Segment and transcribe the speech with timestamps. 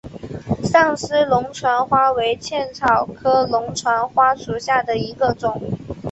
[0.63, 5.61] 上思龙船花为茜草科龙船花属下的一个种。